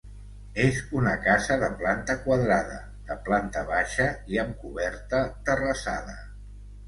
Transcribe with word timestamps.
És 0.61 0.77
una 0.99 1.11
casa 1.25 1.57
de 1.63 1.67
planta 1.81 2.15
quadrada, 2.23 2.79
de 3.11 3.17
planta 3.27 3.63
baixa 3.69 4.07
i 4.37 4.41
amb 4.45 4.55
coberta 4.65 5.19
terrassada. 5.51 6.17